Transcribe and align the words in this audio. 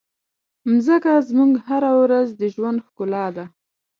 مځکه 0.69 1.11
زموږ 1.29 1.51
هره 1.67 1.91
ورځ 2.01 2.27
د 2.39 2.41
ژوند 2.53 2.79
ښکلا 2.85 3.25
ده. 3.35 3.45